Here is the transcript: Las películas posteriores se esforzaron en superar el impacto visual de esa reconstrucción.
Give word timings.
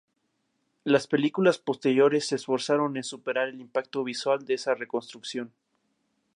Las 0.83 1.05
películas 1.05 1.59
posteriores 1.59 2.25
se 2.25 2.33
esforzaron 2.35 2.97
en 2.97 3.03
superar 3.03 3.49
el 3.49 3.61
impacto 3.61 4.03
visual 4.03 4.45
de 4.45 4.55
esa 4.55 4.73
reconstrucción. 4.73 5.53